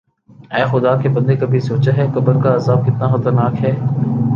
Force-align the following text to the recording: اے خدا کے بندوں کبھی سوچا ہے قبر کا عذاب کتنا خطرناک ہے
اے 0.53 0.63
خدا 0.71 0.93
کے 1.01 1.09
بندوں 1.09 1.35
کبھی 1.41 1.59
سوچا 1.69 1.91
ہے 1.97 2.05
قبر 2.13 2.41
کا 2.43 2.55
عذاب 2.55 2.85
کتنا 2.85 3.15
خطرناک 3.15 3.63
ہے 3.63 3.71